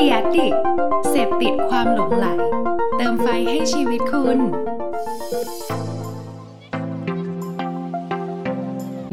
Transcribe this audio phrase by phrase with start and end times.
[0.00, 0.54] ดียดิก
[1.10, 2.26] เสพติดความหลงไหล
[2.96, 4.38] เติมไฟให้ชีวิตคุณ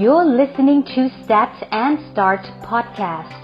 [0.04, 1.52] You're listening to Stat
[1.84, 3.40] and Start podcast.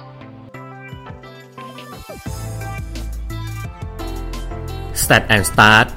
[5.03, 5.87] Stat and Start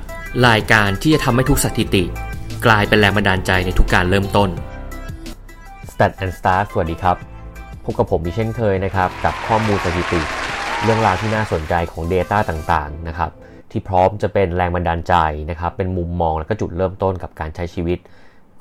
[0.48, 2.04] รายการที่จะทำให้ทุกสถิติ
[2.66, 4.50] กลายเป็นแรงบันดาลใจในทุกการเริ่มต้น
[5.92, 7.16] Stat and Start สวัสดีครับ
[7.84, 10.22] พบกับผมอีกเช่นเคยนะครับ กับข้อมูลสถิติ
[10.89, 13.31] เรื่องราวที่น่าสนใจของ Data ต่างๆนะครับ
[13.71, 15.14] ที่พร้อมจะเป็นแรงบันดาลใจ
[15.50, 17.99] นะครับ เป็นมุมมองและก็จุดเริ่มต้นกับการใช้ชีวิต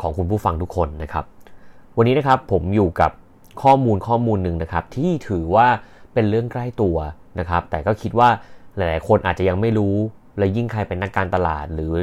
[0.01, 1.25] ของคุณผู้ฟังทุกคนนะครับ
[1.97, 3.11] วันนี้นะครับผมอยู่กับ
[3.63, 5.67] ข้อมูลข้อมูลหนึ่งนะครับ ที่ถือว่า
[6.13, 6.97] เป็นเรื่องใกล้ตัว
[7.39, 8.29] นะครับ แต่ก็คิดว่า
[8.77, 9.95] หลาย ๆ คนอาจจะยังไม่รู้
[10.37, 11.93] และยิ่งใครเป็นนักการตลาด หรือ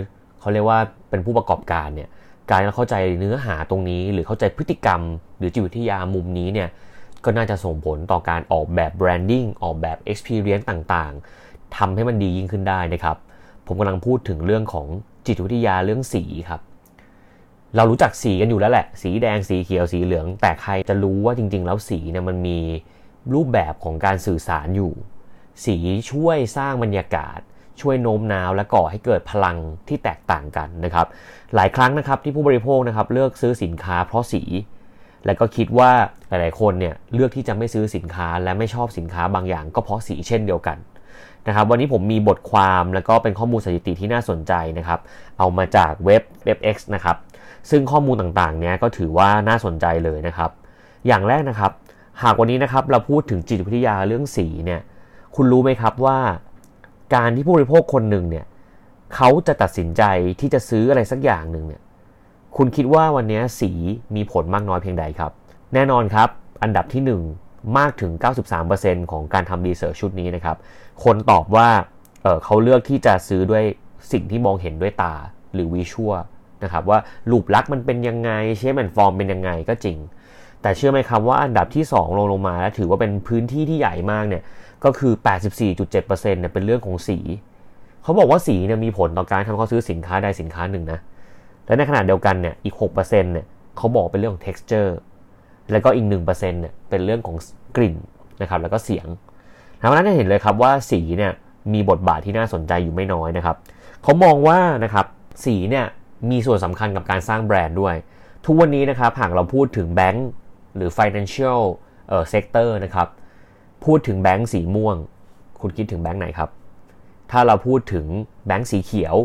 [0.40, 0.78] เขาเรียกว่า
[1.10, 2.08] เป็นผู้ประกอบการเนี่ย
[2.50, 5.00] การเข้าใจเนื้อหาตรงนี้ หรือเข้าใจพฤติกรรม
[5.38, 6.68] หรือจิตวิทยามุมนี้เนี่ย
[7.24, 13.16] ก็น่าจะส่งผลต่อการออกแบบแบรนดิ้งออกแบบ Experience ต่างๆทำให้มันดียิ่งขึ้นได้นะครับ
[13.66, 14.86] ผมกำลังพูดถึงเรื่องของ
[15.26, 16.60] จิตวิทยาเรื่องสีครับ
[17.76, 22.58] เรารู้จักสีกันอยู่แล้วแหละ สีแดงสีเขียวสีเหลือง แต่ใครจะรู้ว่าจริง ๆ แล้วสีเนี่ยมันมี
[23.34, 24.92] รูปแบบของการสื่อสารอยู่
[25.64, 25.76] สี
[26.10, 27.38] ช่วยสร้างบรรยากาศ
[27.80, 29.56] ช่วยโน้มน้าวและก่อให้เกิดพลัง
[29.88, 31.06] ที่แตกต่างกันนะครับ
[31.54, 34.42] หลายครั้งนะครับที่ผู้บริโภคนะครับเลือกซื้อสินค้าเพราะสี
[35.26, 35.92] และก็คิดว่า
[36.32, 40.78] หลายๆคนเนี่ยเลือกที่จะไม่ซื้อสินค้าและไม่ชอบสินค้าบางอย่างก็เพราะสีเช่นเดียวกัน
[41.48, 45.00] นะครับวันนี้ผมมีบทความแล้วก็เป็นข้อมูลสถิติที่น่าสนใจนะครับ
[45.38, 47.16] เอามาจากเว็บ WebX นะครับ
[47.70, 50.50] ซึ่งข้อมูลต่างๆเนี้ยก็ถือว่าน่าสนใจเลยนะครับ
[51.06, 51.72] อย่างแรกนะครับ
[52.22, 54.80] หากวันนี้นะครับเราพูดถึงจิตวิทยาเรื่องสีเนี่ย
[55.36, 56.18] คุณรู้ไหมครับว่า
[57.14, 58.44] การที่ผู้บริโภคคนหนึ่งเนี่ย
[59.14, 60.02] เขาจะตัดสินใจ
[60.40, 61.82] ที่จะซื้ออะไรสักอย่างหนึ่งเนี่ย
[62.56, 63.70] คุณคิดว่าวันนี้สี
[64.16, 65.32] มีผลมากน้อยเพียงใดครับ
[65.74, 66.28] แน่นอนครับ
[66.62, 67.02] อันดับที่
[67.40, 68.12] 1 มากถึง
[68.62, 70.56] 93%ของการทำรีเสิร์ชชุดนี้นะครับ
[71.04, 71.68] คนตอบว่า
[72.22, 73.64] เเขาเลือกที่จะซื้อด้วย
[74.12, 75.14] สิ่งที่มองเห็นด้วยตา
[75.54, 76.18] หรือวิชวล
[76.64, 76.98] นะครับว่า
[77.30, 79.98] รูปลักษณ์มันเป็นยังไงเชฟแอนฟอร์มเป็นยังไงก็จริง
[80.62, 84.42] แต่เชื่อไหมครับว่าอันดับที่ 2 ลงลงมาแล้วถือว่าเป็นพื้นที่ที่ใหญ่มากเนี่ย
[84.84, 85.12] ก็คือ
[85.62, 87.18] 84.7%เนี่ยเป็นเรื่องของสี
[88.02, 90.98] เขาบอกว่าสีเนี่ยมีผลต่อการทำเขาซื้อสินค้าใดสินค้าหนึ่งนะ
[91.66, 93.46] และในขณะเดียวกันเนี่ยอีก6%เนี่ย
[93.76, 94.90] เขาบอกเป็นเรื่องของ texture
[95.70, 97.36] แล้วก็อีก1%เนี่ยเป็นเรื่องของ
[97.76, 97.94] กลิ่น
[98.42, 99.06] นะครับแล้วก็เสียง
[99.76, 101.32] เพราะนั้นจะเห็นเลยครับว่าสีเนี่ย
[101.72, 103.56] มีบทบาทที่น่าสนใจอยู่ไม่น้อยนะครับ
[104.02, 105.06] เขามองว่านะครับ
[105.44, 105.84] สีเนี่ย
[106.30, 107.94] มีส่วนสำคัญกับการสร้างแบรนด์ด้วย
[108.44, 110.28] ทุกวันนี้นะครับหากเราพูดถึงแบงก์
[110.76, 111.60] หรือ financial
[112.08, 113.08] เอ่อ sector นะครับ
[113.84, 114.96] พูดถึงแบงก์สีม่วง
[115.60, 116.50] คุณคิดถึงแบงก์ไหนครับ
[117.30, 118.06] ถ้าเราพูดถึง
[118.46, 119.16] แบงก์สีเขียว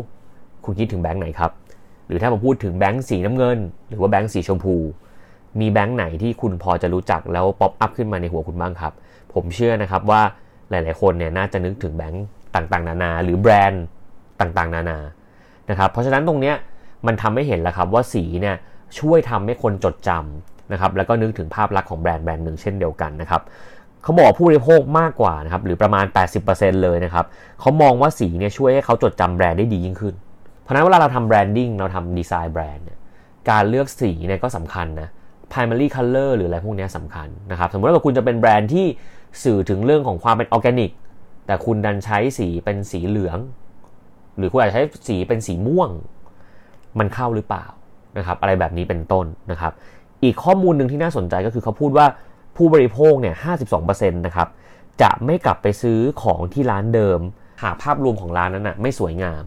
[0.64, 1.52] คุณคิดถึงแบงก์ไหนครับ
[2.06, 4.76] หรือถ้ามาพูดถึงแบงก์สีน้ำเงิน หรือว่าแบงก์สีชมพู
[5.60, 8.92] มีแบงก์ไหนที่คุณพอจะรู้จักแล้ว pop up ขึ้นมาในหัวคุณบ้างครับ
[9.34, 10.22] ผมเชื่อนะครับว่า
[10.70, 12.24] หลาย ๆ คนเนี่ยน่าจะนึกถึงแบงก์
[12.54, 13.84] ต่าง ๆ นานา หรือแบรนด์
[14.40, 14.98] ต่าง ๆ นานา
[15.70, 16.56] นะครับ เพราะฉะนั้นตรงเนี้ย
[17.06, 18.56] มันทำให้เห็นแล้วครับว่าสีเนี่ย
[18.98, 23.42] ช่วยทำให้คนจดจำนะครับ แล้วก็นึกถึงภาพลักษณ์ของแบรนด์แบรนด์หนึ่งเช่นเดียวกันนะครับ
[24.02, 26.04] เขาบอกผู้บริโภคมากกว่านะครับหรือประมาณ
[26.44, 27.24] 80%เลยนะครับ
[27.60, 30.14] เขามองว่าสีเนี่ยช่วยให้เขาจดจำแบรนด์ได้ดียิ่งขึ้น
[30.62, 32.84] เพราะนั้นเวลาเราทำ branding เราทำดีไซน์แบรนด์
[33.50, 35.08] การเลือกสีเนี่ยก็สำคัญนะ
[35.52, 38.86] primary color หรืออะไรพวกนี้สำคัญนะครับ สมมติว่าคุณจะเป็นแบรนด์ที่
[39.42, 40.90] สื่อถึงเรื่องของความเป็นออร์แกนิก
[41.46, 43.38] แต่คุณดันใช้สีเป็นสีเหลือง
[44.36, 45.90] หรือคุณอาจจะใช้สีเป็นสีม่วง
[46.98, 47.66] มันเข้าหรือเปล่า
[48.18, 49.72] นะครับ อะไรแบบนี้เป็นต้นนะครับ
[50.24, 52.06] อีกข้อมูลหนึ่งที่น่าสนใจก็คือเขาพูดว่า
[52.56, 53.34] ผู้บริโภคเนี่ย
[53.80, 54.48] 52%นะครับ
[55.02, 57.20] จะไม่กลับไปซื้อของที่ร้านเดิม
[57.62, 59.42] หากภาพรวมของร้านนั้นนะไม่สวยงาม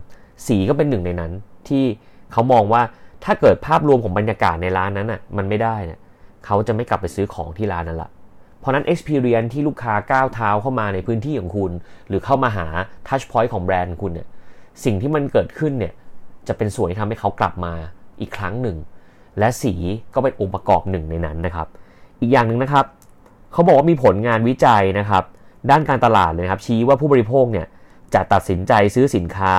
[0.47, 1.31] สีก็เป็นหนึ่งในนั้น
[1.67, 1.84] ที่
[2.31, 2.81] เขามองว่า
[3.26, 6.00] ถ้าเกิดภาพรวมของบรรยากาศในร้านนั้นน่ะมันไม่ได้เนี่ย
[6.46, 8.09] เขาจะไม่กลับไปซื้อของที่ร้านนั้นละ
[8.59, 11.72] เพราะนั้น experience ที่ลูกค้าก้าวเท้าเข้ามาในพื้นที่ของคุณ
[12.08, 12.68] หรือเข้ามาหา
[13.08, 14.28] touch point ของแบรนด์คุณเนี่ย
[14.84, 15.94] สิ่งที่มันเกิดขึ้นเนี่ย
[16.48, 17.74] จะเป็นส่วนที่ทำให้เขากลับมา
[18.22, 18.78] อีกครั้งหนึ่ง
[19.40, 19.74] และสี
[20.14, 21.68] ก็เป็นองค์ประกอบหนึ่งในนั้นนะครับ
[22.22, 22.86] อีกอย่างหนึ่งนะครับ
[23.53, 25.24] เขาบอกว่ามีผลงานวิจัยนะครับ
[25.70, 27.67] ด้านการตลาดเลยครับ ชี้ว่าผู้บริโภคเนี่ย
[28.14, 29.53] จะตัดสินใจซื้อสินค้า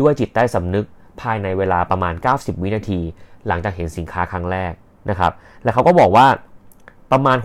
[0.00, 0.86] ด้วยจิตใต้สำนึก
[1.20, 3.00] ภายในเวลาประมาณ 90 วินาที
[3.48, 4.72] หลังจากเห็นสินค้าครั้งแรก
[5.10, 5.32] นะครับ
[5.64, 6.26] และเขาก็บอกว่า
[7.12, 7.38] ประมาณ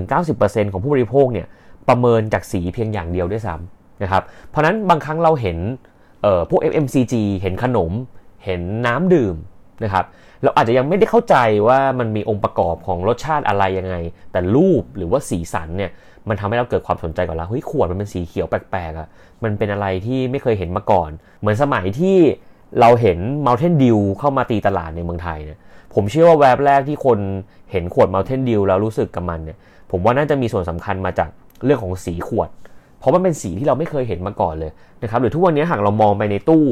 [0.00, 1.46] 62-90%ของผู้บริโภคเนี่ย
[1.88, 5.58] ประเมินจากสีเพียงอย่างเดียวด้วยซ้ำนะครับ เพราะนั้นบางครั้งเราเห็น
[6.50, 7.92] พวก FMCG เห็นขนม
[8.44, 9.36] เห็นน้ำดื่ม
[9.84, 10.04] นะครับ
[10.42, 11.36] เราอาจจะยังไม่ได้เข้าใจ
[11.68, 13.96] ว่ามันมีองค์ประกอบของรสชาติอะไรยังไง
[14.32, 15.90] แต่รูปหรือว่าสีสันเนี่ย
[16.28, 19.08] มันทำให้เราเกิดความสนใจก่อนแล้วเฮ้ยขวดมันเป็นสีเขียวแปลกๆอะ่ะ
[19.44, 21.10] มันเป็นอะไรที่ไม่เคยเห็นมาก่อน
[21.40, 22.18] เหมือนสมัยที่
[22.80, 25.58] เราเห็น Mountain Dew เข้ามาตีตลาดในเมืองไทยเนี่ย
[25.94, 27.18] ผมเชื่อว่าแวบแรกที่คน
[27.72, 29.58] เห็นขวด Mountain Dew แล้วรู้สึกกับมันเนี่ย
[29.90, 31.28] ผมว่าน่าจะมีส่วนสำคัญมาจาก
[31.64, 32.48] เรื่องของสีขวด
[32.98, 34.70] เพราะมันเป็นสีที่เราไม่เคยเห็นมาก่อนเลย
[35.02, 36.66] นะครับหรือทุกวันนี้หากเรามองไปในตู้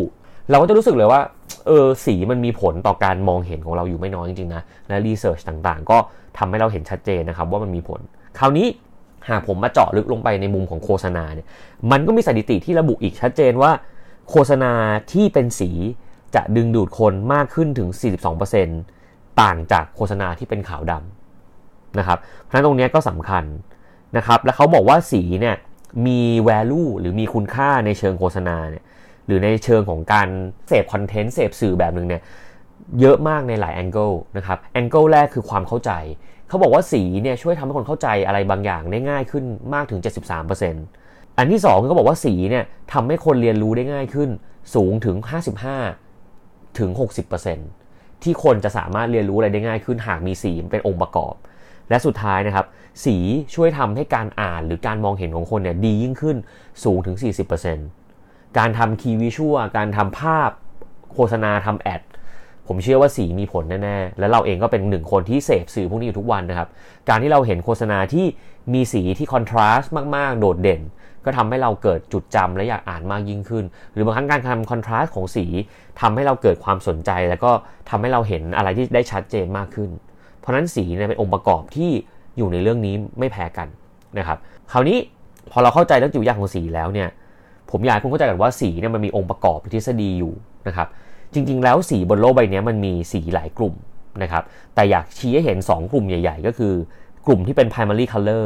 [0.51, 1.21] เราก็จะรู้สึกเลยว่า
[1.67, 5.99] เออสีมันมีผลต่อการมองเห็นของเราอยู่ไม่น้อยจริงๆนะและรีเสิร์ชต่างๆ ก็
[6.39, 8.01] ทำให้เราเห็นชัดเจนนะครับว่ามันมีผล
[8.39, 8.67] คราวนี้
[9.29, 11.47] หากผมมาเจาะลึกลงไปในมุมของโฆษณาเนี่ย
[11.91, 13.71] มันก็มีสถิติที่ระบุอีกชัดเจนว่า
[14.31, 14.73] โฆษณา
[15.13, 15.71] ที่เป็นสี
[16.35, 17.89] จะดึงดูดคนมากขึ้นถึง
[18.65, 23.45] 42%ต่างจากโฆษณาที่เป็นขาวดำนะครับ เพราะฉะนั้นตรงนี้ก็สำคัญ
[24.17, 25.57] นะครับ และเขาบอกว่าสีเนี่ย
[26.07, 28.85] มี value หรือมีคุณค่าในเชิงโฆษณาเนี่ย
[29.27, 30.29] หรือในเชิงของการ
[30.69, 32.23] เสพ content เสพสื่อแบบหนึ่งเนี่ย
[33.01, 35.93] เยอะมากในหลาย angle นะครับ angle แรกคือความเข้าใจ
[36.49, 39.45] เขาบอกว่าสีเนี่ยช่วยทำให้คนเข้าใจอะไรบางอย่างได้ง่ายขึ้น
[39.75, 40.01] มากถึง
[40.63, 41.02] 73%
[41.39, 44.31] อันที่2คือเขาบอกว่าสีเนี่ยทำให้คนเรียนรู้ได้ง่ายขึ้น
[44.75, 45.17] สูงถึง
[45.99, 46.91] 55 ถึง
[47.57, 51.35] 60%ที่คนจะสามารถเรียนรู้อะไรได้ง่ายขึ้น หากมีสีเป็นองค์ประกอบ
[51.91, 52.67] และสุดท้ายนะครับ
[53.05, 53.17] สี
[53.55, 56.37] ช่วยทำให้การอ่านหรือการมองเห็นของคนเนี่ยดียิ่งขึ้น
[56.85, 57.17] สูงถึง
[57.87, 60.51] 40%การทำคีย์วิชวลการทำภาพ
[61.13, 62.01] โฆษณาทำแอด
[62.67, 66.69] ผมเชื่อว่าสีมีผลแน่ๆ และเราเองก็เป็นหนึ่งคนที่เสพสื่อพวกนี้อยู่ทุกวันนะครับ
[67.09, 68.27] การที่เราเห็นโฆษณาที่
[68.75, 70.81] มีสีที่คอนทราสต์มาก ๆ โดดเด่น
[71.25, 75.45] ก็ทำให้เราเกิดจุดจำและอยากอ่านมากยิ่งขึ้น หรือบางครั้งการทำคอนทราสต์ของสี
[76.01, 77.51] ทำให้เราเกิดความสนใจ แล้วก็
[77.91, 79.91] ทำให้เราเห็นอะไรที่ได้ชัดเจนมากขึ้น
[80.39, 81.91] เพราะนั้นสีเนี่ยเป็นองค์ประกอบที่
[82.37, 83.69] อยู่ในเรื่องนี้ไม่แพ้กัน
[84.19, 84.39] นะครับ
[84.73, 84.99] คราวนี้
[85.53, 87.09] พอเราเข้าใจเรื่องจิตวิทยากของสีแล้วเนี่ย
[87.71, 90.33] ผมอยากให้คุณเข้าใจกันว่าสีเนี่ยมันมีองค์ประกอบทฤษฎีอยู่
[90.69, 90.89] นะครับ
[91.35, 93.75] จริง ๆ แล้วสีบนโลกใบนี้มันมีสีหลายกลุ่ม
[94.23, 94.43] นะครับ
[94.75, 96.75] แต่อยากชี้ให้เห็น 2 กลุ่มใหญ่ ๆ ก็คือ
[97.27, 98.45] กลุ่มที่เป็น primary color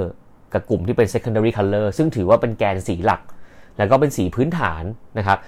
[0.53, 3.21] กับกลุ่มที่เป็น secondary color ซึ่งถือว่าเป็นแกนสีหลัก
[3.79, 4.83] แล้วก็เป็นสีพื้นฐาน
[5.19, 5.39] นะครับ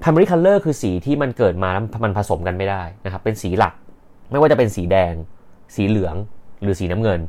[0.00, 3.74] primary color คือสีที่มันเกิดมาแล้วมันผสมกันไม่ได้นะครับเป็นสีหลัก
[4.30, 5.14] ไม่ว่าจะเป็นสีแดง
[5.74, 6.14] สีเหลือง
[6.62, 7.20] หรือสีน้ำเงิน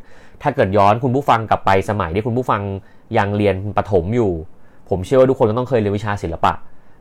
[0.42, 2.62] ถ้าเกิดย้อนคุณผู้ฟังกลับไปสมัยที่คุณผู้ฟัง
[3.18, 4.32] ยังเรียนประถมอยู่
[4.90, 6.54] ผมเชื่อว่าทุกคนต้องเคยเรียนวิชาศิลปะ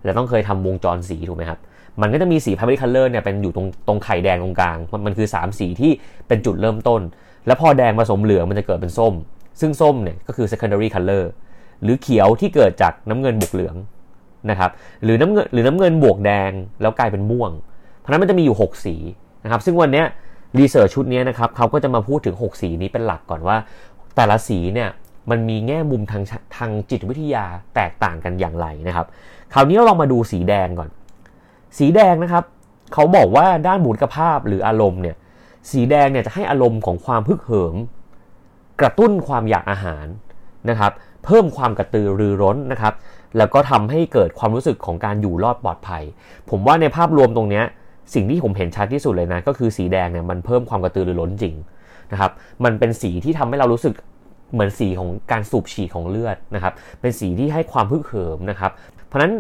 [0.05, 1.59] และต้องเคยทำวงจรสีถูกไหมครับ
[2.01, 5.93] มันก็จะมีสี primary color เนี่ยเป็นอยู่ตรงตรงไข่แดงตรงกลาง มันมันคือ 3 สีที่
[6.29, 7.01] เป็นจุดเริ่มต้น
[7.47, 9.15] แล้วพอแดงผสมเหลืองมันจะเกิดเป็นส้ม
[9.61, 11.25] ซึ่งส้มเนี่ยก็คือ secondary color
[11.83, 13.77] หรือเขียวที่เกิดจากน้ำเงินบวกเหลือง
[14.51, 14.71] นะครับ
[15.05, 17.51] หรือน้ำเงินหรือน้ำเงินบวกแดงแล้วกลายเป็นม่วง
[17.99, 18.97] เพราะนั้นมันจะมีอยู่ 6 สี
[19.45, 20.05] นะครับซึ่งวันนี้
[20.59, 23.57] รีเสิร์ชชุดนี้นะครับเขาก็จะมาพูดถึง 6 สีนี้เป็นหลักก่อนว่า
[24.17, 24.89] แต่ละสีเนี่ย
[25.31, 26.23] มันมีแง่มุมทาง
[26.57, 27.45] ทางจิตวิทยา
[27.75, 29.07] แตกต่างกันอย่างไรนะครับ
[29.53, 30.89] คราวนี้เราลองมาดูสีแดงก่อน
[31.79, 32.45] สีแดงนะครับ
[32.95, 35.17] เขาบอกว่าด้านบุคภาพหรืออารมณ์เนี่ย
[35.71, 37.75] สีแดงเนี่ยจะให้อารมณ์ของความพึกเหิม
[38.81, 40.07] กระตุ้นความอยากอาหาร
[40.71, 40.93] นะครับ
[41.25, 42.95] เพิ่มความกระตือรือร้นนะครับ
[43.39, 46.03] แล้วก็ทำให้เกิดความรู้สึกของการอยู่รอดปลอดภัย
[46.51, 47.63] ผมว่าในภาพรวมตรงนี้
[48.15, 51.55] สิ่งที่ผมเห็นชัดที่สุดเลยนะ ก็คือสีแดงเนี่ยมันเพิ่มความกระตือรือร้นจริง
[52.13, 52.31] นะครับ
[52.65, 53.95] มันเป็นสีที่ทำให้เรารู้สึก
[54.53, 58.71] เหมือนสีของการสูบฉีดของเลือดนะครับ เป็นสีที่ให้ความพึกเหิมนะครับ
[59.07, 59.33] เพราะนั้น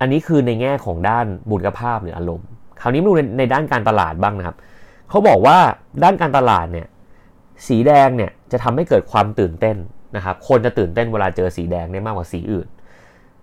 [0.00, 2.46] อันนี้คือในแง่ของด้านบุคภาพหรืออารมณ์
[2.80, 4.56] คราวนี้มาดูในด้านการตลาดบ้างนะครับ
[5.10, 5.56] เขาบอกว่า
[6.04, 6.86] ด้านการตลาดเนี่ย
[7.68, 9.76] สีแดงเนี่ย จะทำให้เกิดความตื่นเต้น
[10.16, 12.68] นะครับคนจะตื่นเต้นเวลาเจอสีแดงได้มากกว่าสีอื่น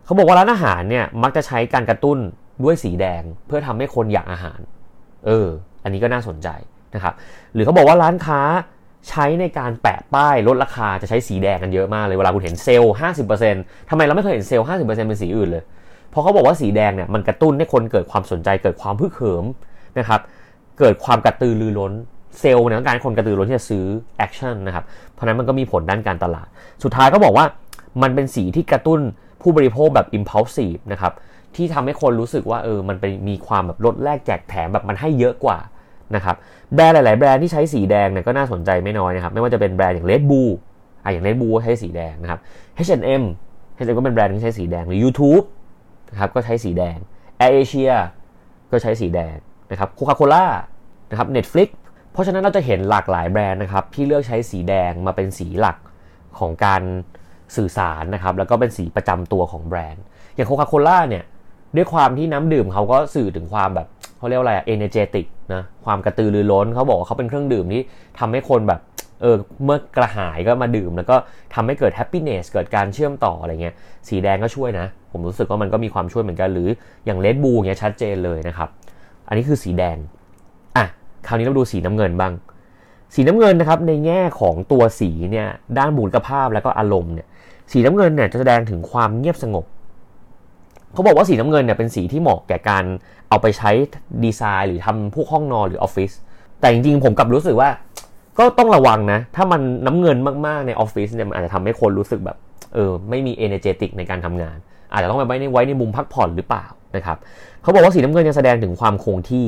[0.06, 2.18] เขาบอกว่าร้านอาหารเนี่ยมักจะใช้การกระตุ้น
[2.64, 4.60] ด้วยสีแดงเพื่อทำให้คนอยากอาหาร
[5.26, 5.48] เออ
[5.84, 6.48] อันนี้ก็น่าสนใจ
[6.96, 7.14] นะครับ
[7.54, 8.42] หรือเขาบอกว่าร้านค้า
[9.10, 12.94] ใช้ในการแปะป้ายลดราคาจะใช้สีแดงกันเยอะมากเลยเวลาคุณเห็นเซลล์
[13.40, 15.64] 50%ทำไมเราไม่เคยเห็นเซลล์50%เป็นสีอื่นเลย
[16.10, 19.46] เพราะเขาบอกว่าสีแดงเนี่ยมันกระตุ้นให้คนเกิดความสนใจเกิดความฮึกเหิม
[20.00, 20.22] นะครับ
[20.80, 21.94] เกิดความกระตือรือร้น
[22.40, 23.86] เซลล์เนี่ยต้องการคนกระตือรือร้นที่จะซื้อ
[24.18, 24.84] action นะครับ
[25.14, 26.48] เพราะนั้นมันก็มีผลด้านการตลาด
[26.84, 27.46] สุดท้ายก็บอกว่า
[28.02, 29.00] มันเป็นสีที่กระตุ้น
[29.42, 31.14] ผู้บริโภคแบบ impulsive นะครับ
[31.56, 35.58] ที่ทำให้คนรู้สึกว่าเออมันไปมีความแบบลดแลกแจกแถมแบบมันให้เยอะกว่า
[36.16, 36.36] นะครับ
[36.74, 40.52] แบรนด์หลาย ๆ แบรนด์ที่ใช้สีแดงเนี่ยก็น่าสนใจไม่น้อยนะครับไม่ว่าจะเป็นแบรนด์อย่าง Red Bull
[41.04, 42.40] อะอย่าง Red Bull ใช้สีแดงนะครับ
[42.86, 43.24] H&M
[43.78, 45.44] H&M ก็เป็นแบรนด์ที่ใช้สีแดงหรือ YouTube
[46.12, 46.98] นะครับก็ใช้สีแดง
[47.42, 47.94] Air Asia
[48.72, 49.36] ก็ใช้สีแดง
[49.72, 50.46] นะครับ Coca-Cola
[51.10, 51.70] นะครับ Netflix
[52.12, 55.78] เพราะฉะนั้นเราจะเห็นหลากหลายแบรนด์นะครับที่เลือกใช้สีแดงมาเป็นสีหลัก
[56.40, 56.82] ของการ
[57.56, 60.04] สื่อสารนะครับแล้วก็เป็นสีประจำตัวของแบรนด์
[60.36, 61.24] อย่าง Coca-Cola เนี่ย
[61.76, 63.88] ด้วยความที่น้ำดื่มเขาก็สื่อถึงความแบบ
[64.18, 67.82] เขาเรียกว่าอะไร energetic นะความกระตือรือร้นเขาบอกว่าเขาเป็นเครื่องดื่มที่
[68.20, 68.80] ทำให้คนแบบ
[69.22, 71.16] เออเมื่อกระหายก็มาดื่ม แล้วก็
[71.56, 73.76] ทำให้เกิด happiness เกิดการเชื่อมต่ออะไรเงี้ย
[74.10, 76.70] สีแดงก็ช่วยนะ ผมรู้สึกว่ามันก็มีความช่วยเหมือนกัน หรือ
[77.06, 78.70] อย่าง Red Bull เงี้ยชัดเจนเลยนะครับ
[79.28, 79.98] อันนี้คือสีแดง
[81.28, 82.34] คราวนี้เราดูสีน้ำเงินบ้าง
[83.16, 85.48] สีน้ำเงินนะครับในแง่ของตัวสีเนี่ย
[85.78, 87.28] ด้านบุคลิกภาพแล้วก็อารมณ์เนี่ย
[87.72, 89.66] สีน้ำเงินเนี่ยจะแสดงถึงความเงียบสงบ
[90.94, 92.84] เขาบอกว่าสีน้ำเงินเนี่ยเป็นสีที่เหมาะแก่การ
[93.30, 93.72] เอาไปใช้
[94.24, 96.12] ดีไซน์ หรือทำพวกห้องนอนหรือออฟฟิศ
[96.60, 97.70] แต่จริงๆผมกลับรู้สึกว่า
[98.40, 102.38] ก็ต้องระวังนะ ถ้ามันน้ำเงินมากๆในออฟฟิศเนี่ยมันอาจจะทำให้คนรู้สึกแบบ
[102.74, 104.58] เออไม่มี energetic ในการทำงาน
[104.92, 107.18] อาจจะต้องไปไว้ในไว้ในมุมพักผ่อนหรือเปล่านะครับ
[107.62, 109.46] เขาบอกว่าสีน้ำเงินจะแสดงถึงความคงที่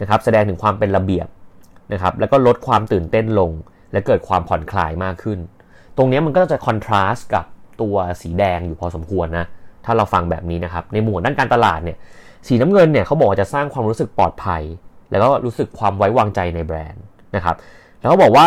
[0.00, 1.28] นะครับแสดงถึงความเป็นระเบียบ
[1.92, 3.50] นะครับแล้วก็ลดความตื่นเต้นลง
[3.92, 5.38] และเกิดความผ่อนคลายมากขึ้น
[5.96, 7.44] ตรงนี้มันก็จะคอนทราสต์กับ
[7.80, 9.46] ตัวสีแดงอยู่พอสมควรนะ
[9.84, 11.96] ถ้าเราฟังแบบนี้นะครับในหมวดด้านการตลาดเนี่ย
[12.48, 14.62] สีน้ำเงินเนี่ยเขาบอกว่าจะสร้างความรู้สึกปลอดภัย
[15.10, 17.02] แล้วก็รู้สึกความไว้วางใจในแบรนด์
[17.36, 17.56] นะครับ
[18.00, 18.46] แล้วก็บอกว่า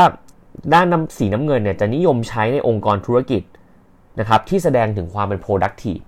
[0.73, 3.43] ด้านน้ำสีน้ำเงินเนี่ยจะนิยมใช้ในองค์กรธุรกิจ
[4.19, 6.03] นะครับที่แสดงถึงความเป็น productive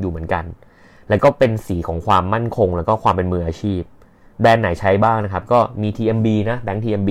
[0.00, 0.44] อยู่เหมือนกัน
[1.08, 3.82] แล้วก็เป็นสีของความมั่นคง แล้วก็ความเป็นมืออาชีพ
[4.40, 7.10] แบรนด์ไหนใช้บ้างนะครับ ก็มี TMB นะแบงค์ TMB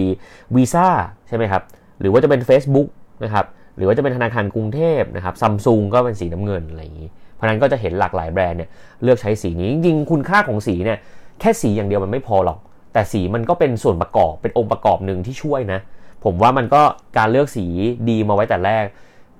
[0.55, 0.87] Visa
[1.27, 1.63] ใช่ไหมครับ
[1.99, 2.87] หรือว่าจะเป็น Facebook
[3.23, 3.45] นะครับ
[3.77, 8.69] หรือว่าจะเป็นธนาคารกรุงเทพนะครับซัมซุงก็เป็นสีน้ำเงินอะไรอย่างนี้ เพราะนั้นก็จะเห็นหลากหลายแบรนด์เนี่ย
[9.03, 10.97] เลือกใช้สีนี้ จริงๆ คุณค่าของสีเนี่ย
[11.39, 12.59] แค่สีอย่างเดียวมันไม่พอหรอก
[12.93, 15.79] แต่สีมันก็เป็นส่วนประกอบเป็นองค์ประกอบหนึ่งที่ช่วยนะ
[16.23, 16.81] ผมว่ามันก็
[17.17, 17.65] การเลือกสี
[18.09, 18.85] ดีมาไว้แต่แรก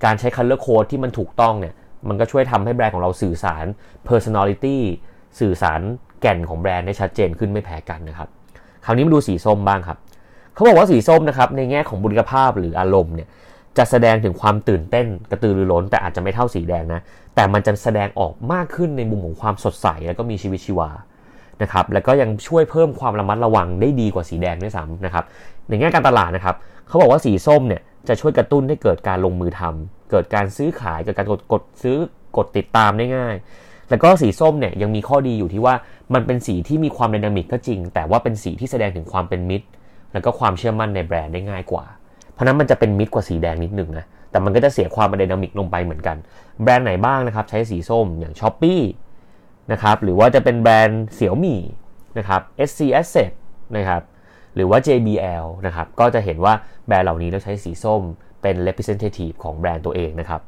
[0.05, 1.74] การใช้ color code ที่มันถูกต้องเนี่ย
[2.08, 3.65] มันก็ช่วยทำให้แบรนด์ของเราสื่อสาร
[4.10, 4.77] personality
[5.39, 5.81] สื่อสาร
[6.22, 8.28] แก่นของแบรนด์ได้ชัดเจนขึ้นไม่แพ้กันนะครับ
[8.86, 9.98] คราวนี้มาดูสีส้มบ้างครับ
[10.54, 13.28] เขาบอกว่าสีส้มนะครับในแง่ของบุคภาพหรืออารมณ์เนี่ย
[13.78, 17.02] จะแสดงถึงความตื่นเต้นกระตือรือร้น แต่อาจจะไม่เท่าสีแดงนะ
[17.36, 20.90] แต่มันจะแสดงออกมากขึ้นในมุมของความสดใสแล้วก็มีชีวิตชีวา
[21.62, 25.24] นะครับแล้วก็ยังช่วยเพิ่มความระมัดระวังได้ดีกว่าสีแดงด้วยซ้ำนะครับ
[25.70, 26.56] ในแง่การตลาดนะครับ
[26.88, 31.98] เขาบอกว่าสีส้มเนี่ยจะช่วยกระตุ้นให้เกิดการลงมือทำเกิดการซื้อขายเกิดการกดกดซื้อ
[32.38, 33.36] กดติดตามได้ง่าย
[33.89, 35.75] แล้วก็สีส้มเนี่ยยังมีข้อดีอยู่ที่ว่า
[36.13, 39.67] มันเป็นสีที่มีความไดนามิกก็จริง แต่ว่าเป็นสีที่แสดงถึงความเป็นมิตร
[40.13, 41.86] แล้วก็ความเชื่อมั่นในแบรนด์ได้ง่ายกว่า
[42.34, 46.17] เพราะนั้นมันจะเป็นมิตรกว่าสีแดงนิดนึงนะ แต่มันก็จะเสียความไดนามิกลงไปเหมือนกัน
[46.63, 48.81] แบรนด์ไหนบ้างนะครับใช้สีส้มอย่าง s h อ p e e
[49.72, 51.62] นะครับ หรือว่าจะเป็นแบรนด์เสี่ยวมี่
[52.17, 53.31] นะครับ SC Asset
[53.77, 54.01] นะครับ
[54.55, 56.53] หรือว่า JBL นะครับ ก็จะเห็นว่า
[56.88, 58.01] แบรนด์เหล่านี้เราใช้สีส้ม
[58.41, 60.41] เป็น representative ของแบรนด์ตัวเองนะครับ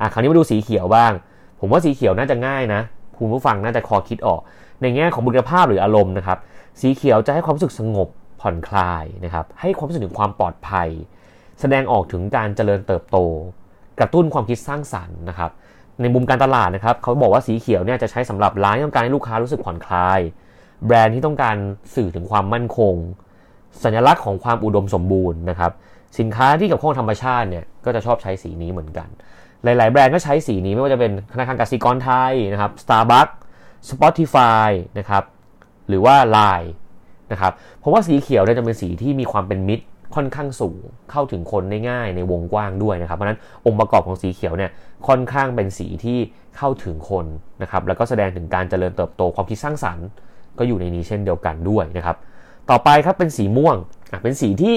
[0.00, 1.12] อะคราวนี้มาดูสีเขียวบ้าง
[1.60, 2.80] ผมว่าสีเขียวน่าจะง่ายนะ
[3.18, 4.40] คุณผู้ฟังน่าจะคอคิดออก
[4.82, 6.38] ในแง่ของบุคลิกภาพหรืออารมณ์นะครับ
[6.80, 8.08] สีเขียวจะให้ความรู้สึกสงบ
[8.40, 10.88] ผ่อนคลายนะครับ ให้ความรู้สึกถึงความปลอดภัย
[11.60, 13.16] แสดงออกถึงการเจริญเติบโต
[13.98, 15.50] กระตุ้นความคิดสร้างสรรค์นะครับ
[16.00, 20.20] ในมุมการตลาดนะครับเขาบอกว่าสีเขียวเนี่ยจะใช้สำหรับร้านที่ต้องการให้ลูกค้ารู้สึกผ่อนคลาย
[20.86, 21.56] แบรนด์ที่ต้องการ
[21.94, 22.94] สื่อถึงความมั่นคง
[23.84, 25.72] สัญลักษณ์ของความอุดมสมบูรณ์นะครับ
[26.18, 29.08] สินค้าที่เกี่ยวข้องธรรมชาติเนี่ยก็จะชอบใช้สีนี้เหมือนกัน
[29.64, 33.32] หลาย ๆ แบรนด์ก็ใช้สีนี้ไม่ว่าจะเป็นธนาคารกสิกรไทยนะครับ Starbucks
[33.90, 35.24] Spotify นะครับ
[35.88, 36.70] หรือว่า Line
[37.32, 44.70] นะครับเพราะว่าสีเขียวเนี่ยจะเป็นสีที่มีความเป็นมิตรค่อนข้างสูงเข้าถึงคนได้ง่ายในวงกว้างด้วยนะครับ เพราะฉะนั้นองค์ประกอบของสีเขียวเนี่ย
[45.08, 46.18] ค่อนข้างเป็นสีที่
[46.56, 47.26] เข้าถึงคน
[47.62, 50.06] นะครับแล้วก็แสดงถึงการเจริญเติบโตความคิดสร้างสรรค์
[50.58, 52.16] ก็อยู่ในนี้เช่นเดียวกันด้วยนะครับ
[52.70, 53.76] ต่อไปครับเป็นสีม่วง
[54.22, 54.74] เป็นสีที่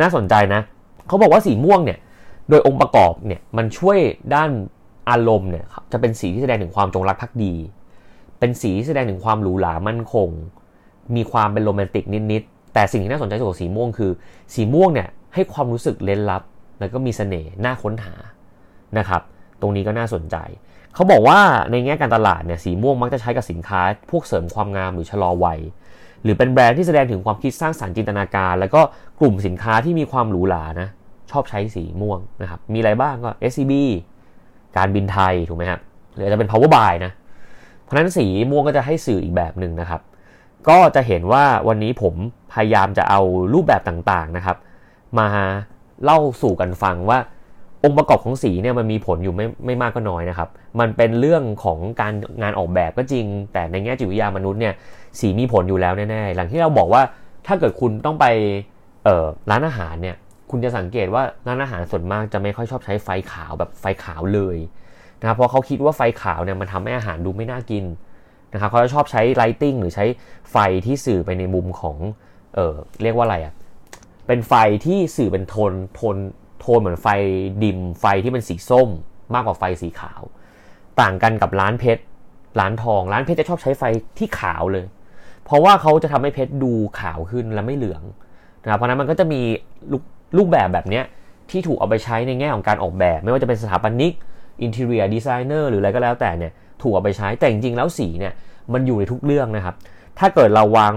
[0.00, 0.60] น่าสนใจนะ
[1.08, 1.98] เขาบอกว่าสีม่วงเนี่ย
[2.48, 3.98] โดยองค์ประกอบเนี่ยมันช่วย
[4.34, 4.50] ด้าน
[5.10, 7.54] อารมณ์เนี่ยจะเป็นสีที่แสดงถึงความจงรักภักดี
[8.38, 10.28] เป็นสีที่แสดงถึงความหรูหรามั่นคง
[11.16, 14.10] มีความเป็นโรแมนติกนิดๆ แต่สิ่งที่น่าสนใจสุดของสีม่วงคือ
[14.54, 16.42] สีม่วงเนี่ยให้ความรู้สึกเล้นลับ
[16.80, 18.14] แล้วก็มีเสน่ห์น่าค้นหา
[18.98, 19.22] นะครับ
[19.60, 20.36] ตรงนี้ก็น่าสนใจ
[20.94, 21.40] เขาบอกว่า
[21.70, 25.60] ในแง่การตลาดเนี่ยสีม่วงมักจะใช้กับสินค้า พวกเสริมความงามหรือชะลอวัย
[26.22, 28.80] หรือเป็นแบรนด์ที่แสดงถึงความคิดสร้างสารรค์จินตนาการ แล้วก็
[29.20, 30.88] กลุ่มสินค้าที่มีความหรูหรานะ
[31.30, 33.72] ชอบใช้สีม่วงนะครับ มีอะไรบ้างก็ SCB
[34.76, 35.80] การบินไทยถูกไหมครับ
[36.14, 37.12] หรือจะเป็น power buy นะ
[37.82, 40.00] เพราะนั้นสีม่วงก็จะให้สื่ออีกแบบหนึ่งนะครับ
[40.68, 42.14] ก็จะเห็นว่าวันนี้ผม
[42.52, 43.20] พยายามจะเอา
[43.54, 44.56] รูปแบบต่างๆนะครับ
[45.18, 45.28] มา
[46.04, 47.18] เล่าสู่กันฟังว่า
[47.84, 50.48] องค์ประกอบของสีเนี่ยมันมีผลอยู่ไม่ไม่มากก็น้อยนะครับ
[50.80, 54.74] มันเป็นเรื่องของการงานออกแบบก็จริง แต่ในแง่จิตวิทยามนุษย์เนี่ย
[55.20, 57.02] สีมีผลอยู่แล้วแน่ๆหลังที่เราบอกว่า
[57.46, 58.26] ถ้าเกิดคุณต้องไป
[59.50, 60.16] ร้านอาหารเนี่ย
[60.50, 64.58] คุณจะสังเกตว่าร้านอาหารส่วนมากจะไม่ค่อยชอบใช้ไฟขาวแบบไฟขาวเลย
[65.20, 67.84] นะครับเพราะเขาคิดว่าไฟขาวเนี่ยมันทำให้อาหารดูไม่น่ากิน
[68.52, 70.06] นะครับเขาจะชอบใช้ไลติงหรือใช้
[70.50, 71.96] ไฟที่สื่อไปในมุมของ
[72.54, 73.54] เออเรียกว่าอะไรอะ่ะ
[74.26, 74.54] เป็นไฟ
[74.86, 76.16] ที่สื่อเป็นโทนโทน
[76.60, 77.08] โทนเหมือนไฟ
[77.64, 78.88] dim ไฟที่เป็นสีส้ม
[79.34, 80.22] มากกว่าไฟสีขาว
[81.00, 82.02] ต่างกันกับร้านเพชร
[82.60, 83.82] ร้านทอง ร้านเพชรจะชอบใช้ไฟ
[84.18, 84.84] ที่ขาวเลย
[85.44, 88.02] เพราะว่าเขาจะทำให้เพชรดูขาวขึ้นและไม่เหลือง
[88.62, 89.40] นะครับเพราะนั้นมันก็จะมี
[90.36, 91.02] รูปแบบแบบนี้
[91.50, 94.12] ที่ถูกเอาไปใช้ในแง่ของการออกแบบ ไม่ว่าจะเป็นสถาปนิก
[94.62, 98.32] interior designer หรืออะไรก็แล้วแต่เนี่ยถูกเอาไปใช้แต่จริงๆแล้วสีเนี่ย
[98.72, 99.74] มันอยู่ในทุกเรื่องนะครับ
[100.18, 100.94] ถ้าเกิดเราวาง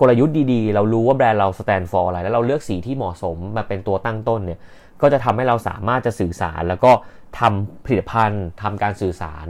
[0.00, 4.58] กลยุทธ์ดีๆ เรารู้ว่าแบรนด์เราสแตนฟอร์อะไร แล้วเราเลือกสีที่เหมาะสมมาเป็นตัวตั้งต้นเนี่ย
[5.00, 6.92] ก็จะทำให้เราสามารถจะสื่อสาร แล้วก็
[7.38, 9.46] ทำผลิตภัณฑ์ทำการสื่อสาร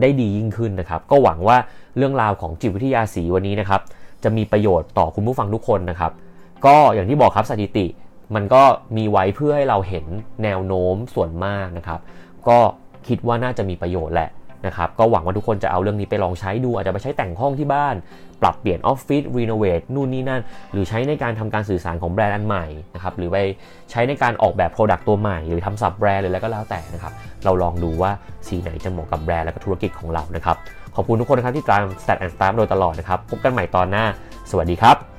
[0.00, 1.56] ได้ดียิ่งขึ้นนะครับ ก็หวังว่า
[1.96, 3.80] เรื่องราวของจิตวิทยาสีวันนี้นะครับ
[4.24, 6.12] จะมีประโยชน์ต่อคุณผู้ฟังทุกคนนะครับ
[6.66, 7.86] ก็อย่างที่บอกครับสถิติ
[8.34, 8.62] มันก็
[8.96, 10.04] มีไว้เพื่อให้เราเห็น
[10.44, 12.00] แนวโน้มส่วนมากนะครับ
[12.48, 12.58] ก็
[13.08, 14.30] คิดว่าน่าจะมีประโยชน์แหละ
[14.66, 17.94] นะครับ ก็หวังว่าทุกคนจะเอาเรื่องนี้ไปลองใช้ดู อาจจะไปใช้แต่งห้องที่บ้าน
[18.42, 23.36] ปรับเปลี่ยนออฟฟิศ renovate นู่นนี่นั่น หรือใช้ในการทำการสื่อสารของแบรนด์อันใหม่นะครับ หรือไป
[23.90, 27.12] ใช้ในการออกแบบ product ตัวใหม่ หรือทำ sub-brand หรืออะไรก็แล้วแต่นะครับ
[27.44, 28.10] เราลองดูว่า
[28.46, 30.56] สีไหนจะเหมาะกับแบรนด์และก็ธุรกิจของเรานะครับ
[30.96, 34.04] ขอบคุณทุกคนนะครับที่ตาม Stat and Start โดยตลอดนะครับ พบกันใหม่ตอนหน้า
[34.50, 35.11] สวัสดีครับ